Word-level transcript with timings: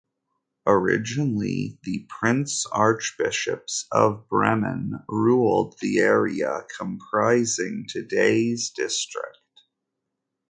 Originally 0.65 1.77
the 1.83 2.07
prince-archbishops 2.09 3.85
of 3.91 4.27
Bremen 4.29 4.99
ruled 5.07 5.77
the 5.79 5.99
area 5.99 6.65
comprising 6.75 7.85
today's 7.87 8.71
district. 8.71 9.37